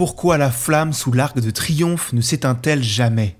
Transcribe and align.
Pourquoi 0.00 0.38
la 0.38 0.50
flamme 0.50 0.94
sous 0.94 1.12
l'arc 1.12 1.38
de 1.38 1.50
triomphe 1.50 2.14
ne 2.14 2.22
s'éteint-elle 2.22 2.82
jamais? 2.82 3.36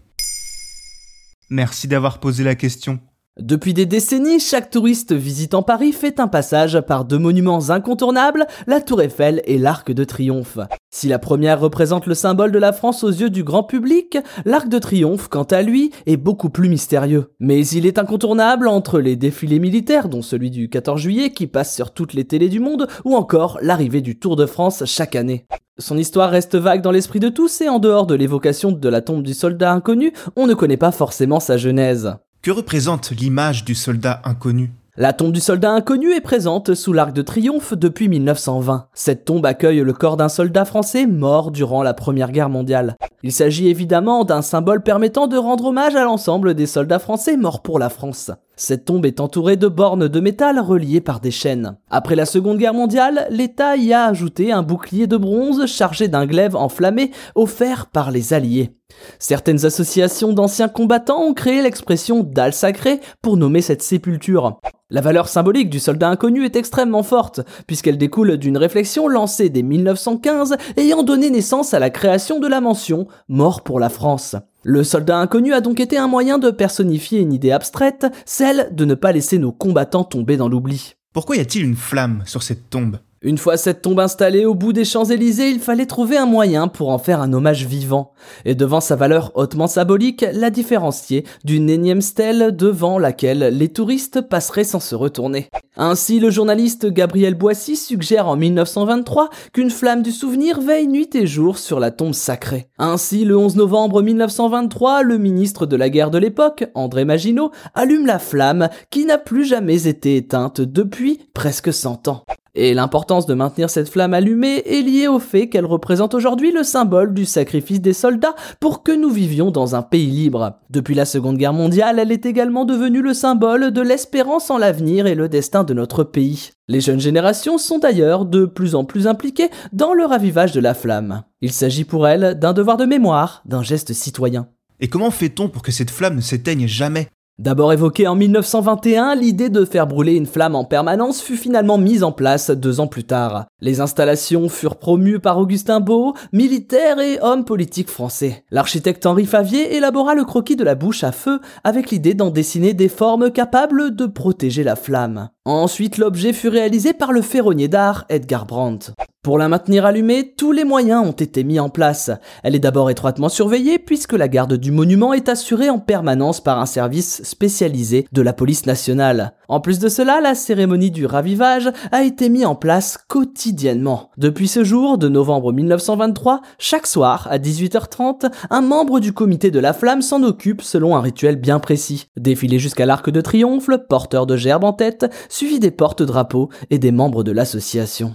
Merci 1.49 1.89
d'avoir 1.89 2.21
posé 2.21 2.45
la 2.45 2.55
question. 2.55 2.99
Depuis 3.41 3.73
des 3.73 3.87
décennies, 3.87 4.41
chaque 4.41 4.69
touriste 4.69 5.15
visitant 5.15 5.63
Paris 5.63 5.93
fait 5.93 6.21
un 6.21 6.29
passage 6.29 6.79
par 6.83 7.07
deux 7.07 7.19
monuments 7.19 7.71
incontournables, 7.71 8.47
la 8.67 8.83
Tour 8.83 9.01
Eiffel 9.01 9.41
et 9.47 9.57
l'Arc 9.57 9.91
de 9.91 10.05
Triomphe. 10.05 10.59
Si 10.91 11.09
la 11.09 11.19
première 11.19 11.61
représente 11.61 12.05
le 12.05 12.13
symbole 12.13 12.53
de 12.53 12.59
la 12.59 12.75
France 12.75 13.05
aux 13.05 13.09
yeux 13.09 13.31
du 13.31 13.43
grand 13.43 13.63
public, 13.63 14.19
l'Arc 14.45 14.69
de 14.69 14.79
Triomphe, 14.79 15.29
quant 15.29 15.45
à 15.45 15.63
lui, 15.63 15.93
est 16.05 16.19
beaucoup 16.19 16.51
plus 16.51 16.69
mystérieux. 16.69 17.33
Mais 17.41 17.67
il 17.69 17.87
est 17.87 17.99
incontournable 17.99 18.69
entre 18.69 19.01
les 19.01 19.17
défilés 19.17 19.61
militaires, 19.61 20.11
dont 20.11 20.21
celui 20.21 20.51
du 20.51 20.69
14 20.69 21.01
juillet 21.01 21.33
qui 21.33 21.47
passe 21.47 21.75
sur 21.75 21.95
toutes 21.95 22.13
les 22.13 22.27
télés 22.27 22.51
du 22.51 22.61
monde, 22.61 22.87
ou 23.07 23.17
encore 23.17 23.59
l'arrivée 23.63 24.03
du 24.03 24.19
Tour 24.19 24.37
de 24.37 24.45
France 24.45 24.85
chaque 24.85 25.17
année. 25.17 25.47
Son 25.81 25.97
histoire 25.97 26.31
reste 26.31 26.57
vague 26.57 26.83
dans 26.83 26.91
l'esprit 26.91 27.21
de 27.21 27.31
tous 27.31 27.63
et 27.63 27.69
en 27.71 27.79
dehors 27.79 28.07
de 28.07 28.15
l'évocation 28.15 28.71
de 28.71 28.89
la 28.89 29.01
tombe 29.01 29.23
du 29.23 29.33
soldat 29.33 29.73
inconnu, 29.73 30.13
on 30.37 30.47
ne 30.47 30.53
connaît 30.53 30.77
pas 30.77 30.93
forcément 30.93 31.41
sa 31.41 31.57
genèse. 31.57 32.17
Que 32.43 32.51
représente 32.51 33.11
l'image 33.11 33.65
du 33.65 33.75
soldat 33.75 34.21
inconnu? 34.25 34.73
La 35.01 35.15
tombe 35.15 35.33
du 35.33 35.41
soldat 35.41 35.73
inconnu 35.73 36.13
est 36.13 36.21
présente 36.21 36.75
sous 36.75 36.93
l'Arc 36.93 37.15
de 37.15 37.23
Triomphe 37.23 37.73
depuis 37.73 38.07
1920. 38.11 38.89
Cette 38.93 39.25
tombe 39.25 39.47
accueille 39.47 39.81
le 39.81 39.95
corps 39.95 40.19
d'un 40.19 40.29
soldat 40.29 40.67
français 40.67 41.07
mort 41.07 41.53
durant 41.53 41.83
la 41.83 41.95
Première 41.95 42.33
Guerre 42.33 42.51
mondiale. 42.51 42.97
Il 43.23 43.33
s'agit 43.33 43.69
évidemment 43.69 44.25
d'un 44.25 44.43
symbole 44.43 44.83
permettant 44.83 45.27
de 45.27 45.39
rendre 45.39 45.65
hommage 45.65 45.97
à 45.97 46.05
l'ensemble 46.05 46.53
des 46.53 46.67
soldats 46.67 46.99
français 46.99 47.39
morts 47.39 47.63
pour 47.63 47.79
la 47.79 47.89
France. 47.89 48.31
Cette 48.57 48.85
tombe 48.85 49.07
est 49.07 49.21
entourée 49.21 49.57
de 49.57 49.69
bornes 49.69 50.07
de 50.07 50.21
métal 50.21 50.61
reliées 50.61 51.01
par 51.01 51.21
des 51.21 51.31
chaînes. 51.31 51.79
Après 51.91 52.15
la 52.15 52.27
Seconde 52.27 52.59
Guerre 52.59 52.75
mondiale, 52.75 53.27
l'État 53.31 53.77
y 53.77 53.95
a 53.95 54.05
ajouté 54.05 54.53
un 54.53 54.63
bouclier 54.63 55.07
de 55.07 55.17
bronze 55.17 55.65
chargé 55.65 56.09
d'un 56.09 56.27
glaive 56.27 56.57
enflammé 56.57 57.11
offert 57.35 57.87
par 57.87 58.11
les 58.11 58.35
Alliés. 58.35 58.75
Certaines 59.19 59.65
associations 59.65 60.33
d'anciens 60.33 60.69
combattants 60.69 61.23
ont 61.23 61.35
créé 61.35 61.63
l'expression 61.63 62.23
dalle 62.23 62.53
sacrée 62.53 63.01
pour 63.23 63.37
nommer 63.37 63.63
cette 63.63 63.83
sépulture. 63.83 64.61
La 64.93 65.01
valeur 65.01 65.29
symbolique 65.29 65.71
du 65.71 65.79
soldat 65.79 66.09
inconnu 66.09 66.45
est 66.45 66.57
extrêmement 66.57 67.05
forte, 67.05 67.41
puisqu'elle 67.69 67.99
découle 67.99 68.37
d'une 68.39 68.59
réflexion 68.59 69.07
lancée 69.07 69.49
dès 69.49 69.63
1915 69.63 70.57
ayant 70.77 71.05
donné 71.05 71.31
naissance 71.31 71.75
à 71.75 71.79
la 71.79 71.91
création 71.91 72.41
de 72.41 72.49
la 72.49 72.61
mention 72.61 73.07
Mort 73.29 73.63
pour 73.63 73.79
la 73.79 73.89
France. 73.89 74.35
Le 74.63 74.83
soldat 74.83 75.19
inconnu 75.19 75.55
a 75.55 75.61
donc 75.61 75.81
été 75.81 75.97
un 75.97 76.09
moyen 76.09 76.39
de 76.39 76.51
personnifier 76.51 77.21
une 77.21 77.33
idée 77.33 77.53
abstraite, 77.53 78.07
celle 78.27 78.69
de 78.73 78.85
ne 78.85 78.95
pas 78.95 79.13
laisser 79.13 79.39
nos 79.39 79.53
combattants 79.53 80.05
tomber 80.05 80.37
dans 80.37 80.49
l'oubli. 80.49 80.95
Pourquoi 81.13 81.37
y 81.37 81.41
a-t-il 81.41 81.65
une 81.65 81.77
flamme 81.77 82.23
sur 82.27 82.43
cette 82.43 82.69
tombe? 82.69 82.99
Une 83.23 83.37
fois 83.37 83.59
cette 83.59 83.83
tombe 83.83 84.01
installée 84.01 84.47
au 84.47 84.55
bout 84.55 84.73
des 84.73 84.87
Champs-Élysées, 84.87 85.51
il 85.51 85.61
fallait 85.61 85.85
trouver 85.85 86.17
un 86.17 86.25
moyen 86.25 86.69
pour 86.69 86.89
en 86.89 86.99
faire 86.99 87.21
un 87.21 87.33
hommage 87.35 87.67
vivant, 87.67 88.13
et 88.47 88.55
devant 88.55 88.81
sa 88.81 88.97
valeur 88.97 89.31
hautement 89.35 89.67
symbolique, 89.67 90.25
la 90.33 90.49
différencier 90.49 91.27
d'une 91.45 91.69
énième 91.69 92.01
stèle 92.01 92.57
devant 92.57 92.99
laquelle 92.99 93.51
les 93.53 93.69
touristes 93.69 94.23
passeraient 94.23 94.65
sans 94.65 94.81
se 94.81 94.95
retourner. 94.95 95.49
Ainsi, 95.77 96.19
le 96.19 96.31
journaliste 96.31 96.87
Gabriel 96.87 97.35
Boissy 97.35 97.77
suggère 97.77 98.27
en 98.27 98.37
1923 98.37 99.29
qu'une 99.53 99.71
flamme 99.71 100.03
du 100.03 100.13
souvenir 100.13 100.61
veille 100.61 100.89
nuit 100.89 101.11
et 101.15 101.27
jour 101.27 101.59
sur 101.59 101.79
la 101.79 101.91
tombe 101.91 102.15
sacrée. 102.15 102.69
Ainsi, 102.79 103.27
le 103.27 103.37
11 103.37 103.57
novembre 103.57 104.03
1923, 104.03 105.03
le 105.03 105.19
ministre 105.19 105.67
de 105.67 105.77
la 105.77 105.91
guerre 105.91 106.11
de 106.11 106.19
l'époque, 106.19 106.65
André 106.75 107.05
Maginot, 107.05 107.51
allume 107.75 108.07
la 108.07 108.19
flamme 108.19 108.71
qui 108.91 109.05
n'a 109.05 109.19
plus 109.19 109.45
jamais 109.45 109.87
été 109.87 110.17
éteinte 110.17 110.63
depuis 110.63 111.21
presque 111.35 111.73
100 111.73 112.09
ans. 112.09 112.25
Et 112.55 112.75
l'importance 112.75 113.27
de 113.27 113.35
maintenir 113.35 113.71
cette 113.71 113.89
flamme 113.89 114.13
allumée 114.13 114.63
est 114.67 114.83
liée 114.83 115.07
au 115.07 115.21
fait 115.21 115.49
qu'elle 115.49 115.67
représente 115.67 116.15
aujourd'hui 116.15 116.51
le 116.51 116.65
symbole 116.65 117.15
du 117.15 117.25
sacrifice 117.25 117.81
des 117.81 117.93
soldats 117.93 118.35
pour 118.59 118.83
que 118.83 118.91
nous 118.91 119.11
vivions 119.11 119.51
dans 119.51 119.77
un 119.77 119.83
pays 119.83 120.07
libre. 120.07 120.59
Depuis 120.69 120.95
la 120.95 121.05
Seconde 121.05 121.39
Guerre 121.39 121.53
mondiale, 121.53 122.01
elle 122.01 122.11
est 122.11 122.27
également 122.27 122.65
devenue 122.65 123.03
le 123.03 123.15
symbole 123.15 123.71
de 123.71 123.81
l'espérance 123.81 124.51
en 124.51 124.59
l'avenir 124.59 125.07
et 125.07 125.15
le 125.15 125.29
destin 125.29 125.63
de 125.63 125.75
notre 125.75 126.03
pays. 126.03 126.51
Les 126.67 126.81
jeunes 126.81 127.01
générations 127.01 127.59
sont 127.59 127.79
d'ailleurs 127.79 128.25
de 128.25 128.47
plus 128.47 128.75
en 128.75 128.85
plus 128.85 129.07
impliquées 129.07 129.51
dans 129.73 129.95
le 129.95 130.05
ravivage 130.05 130.53
de 130.53 130.61
la 130.61 130.75
flamme. 130.75 131.23
Il 131.41 131.53
s'agit 131.53 131.85
pour 131.85 132.09
elles 132.09 132.39
d'un 132.39 132.53
devoir 132.53 132.77
de 132.77 132.85
mémoire, 132.85 133.43
d'un 133.45 133.63
geste 133.63 133.93
citoyen. 133.93 134.49
Et 134.81 134.89
comment 134.89 135.11
fait-on 135.11 135.49
pour 135.49 135.63
que 135.63 135.73
cette 135.73 135.91
flamme 135.91 136.17
ne 136.17 136.21
s'éteigne 136.21 136.67
jamais? 136.67 137.09
D'abord 137.41 137.73
évoquée 137.73 138.07
en 138.07 138.17
1921, 138.17 139.15
l'idée 139.15 139.49
de 139.49 139.65
faire 139.65 139.87
brûler 139.87 140.13
une 140.13 140.27
flamme 140.27 140.55
en 140.55 140.65
permanence 140.65 141.23
fut 141.23 141.39
finalement 141.39 141.79
mise 141.79 142.05
en 142.05 142.13
place 142.13 142.51
deux 142.51 142.81
ans 142.81 142.87
plus 142.87 143.05
tard. 143.05 143.47
Les 143.63 143.81
installations 143.81 144.51
furent 144.51 144.77
promues 144.77 145.21
par 145.21 145.39
Augustin 145.39 145.81
Beau, 145.81 146.13
militaire 146.35 147.01
et 147.01 147.19
homme 147.23 147.47
politique 147.47 147.89
français. 147.89 148.45
L'architecte 148.51 149.07
Henri 149.07 149.25
Favier 149.25 149.75
élabora 149.75 150.15
le 150.15 150.25
croquis 150.25 150.55
de 150.55 150.65
la 150.65 150.75
bouche 150.75 151.03
à 151.03 151.13
feu 151.13 151.41
avec 151.65 151.91
l'idée 151.91 152.13
d'en 152.13 152.29
dessiner 152.29 152.75
des 152.75 152.91
formes 152.91 153.31
capables 153.31 153.97
de 153.97 154.05
protéger 154.05 154.63
la 154.63 154.77
flamme. 154.77 155.31
Ensuite, 155.47 155.97
l'objet 155.97 156.35
fut 156.35 156.51
réalisé 156.51 156.93
par 156.93 157.11
le 157.11 157.23
ferronnier 157.23 157.69
d'art 157.69 158.05
Edgar 158.11 158.45
Brandt. 158.45 158.93
Pour 159.23 159.37
la 159.37 159.51
maintenir 159.51 159.85
allumée, 159.85 160.33
tous 160.35 160.51
les 160.51 160.65
moyens 160.65 161.07
ont 161.07 161.13
été 161.13 161.45
mis 161.45 161.61
en 161.61 161.69
place. 161.69 162.11
Elle 162.43 162.55
est 162.55 162.59
d'abord 162.59 162.89
étroitement 162.89 163.29
surveillée 163.29 163.79
puisque 163.79 164.15
la 164.15 164.29
garde 164.29 164.55
du 164.55 164.71
monument 164.71 165.13
est 165.13 165.29
assurée 165.29 165.69
en 165.69 165.79
permanence 165.79 166.41
par 166.41 166.59
un 166.59 166.65
service 166.65 167.23
spécialisé 167.23 168.07
de 168.13 168.23
la 168.23 168.33
police 168.33 168.65
nationale. 168.65 169.35
En 169.49 169.61
plus 169.61 169.79
de 169.79 169.91
cela, 169.91 170.23
la 170.23 170.35
cérémonie 170.35 170.91
du 170.91 171.05
ravivage 171.05 171.71
a 171.93 172.03
été 172.03 172.31
mise 172.31 172.47
en 172.47 172.55
place 172.55 172.97
quotidiennement. 173.09 174.11
Depuis 174.17 174.49
ce 174.49 174.65
jour 174.65 174.97
de 174.97 175.11
novembre 175.11 175.53
1923, 175.53 176.41
chaque 176.59 176.87
soir 176.87 177.29
à 177.31 177.37
18h30, 177.37 178.33
un 178.49 178.63
membre 178.63 179.01
du 179.01 179.13
comité 179.13 179.51
de 179.51 179.61
la 179.61 179.75
flamme 179.75 180.01
s'en 180.01 180.23
occupe 180.23 180.63
selon 180.63 180.97
un 180.97 181.03
rituel 181.03 181.37
bien 181.37 181.59
précis. 181.59 182.07
Défilé 182.17 182.59
jusqu'à 182.59 182.87
l'arc 182.87 183.11
de 183.11 183.21
triomphe, 183.21 183.69
porteur 183.87 184.25
de 184.25 184.39
gerbes 184.39 184.65
en 184.65 184.73
tête, 184.73 185.13
suivi 185.29 185.61
des 185.61 185.71
porte-drapeaux 185.71 186.49
et 186.71 186.79
des 186.79 186.91
membres 186.91 187.23
de 187.23 187.33
l'association. 187.33 188.15